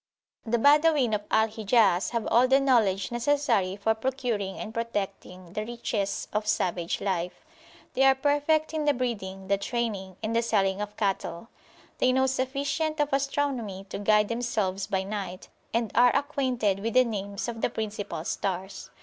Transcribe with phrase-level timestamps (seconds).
[0.47, 5.63] The Badawin of Al Hijaz have all the knowledge necessary for procuring and protecting the
[5.63, 7.45] riches of savage life.
[7.93, 11.49] They are perfect in the breeding, the training, and the selling of cattle.
[11.99, 16.93] They know sufficient of astronomy to guide themselves by night, and are acquainted [p.108] with
[16.95, 18.89] the names of the principal stars.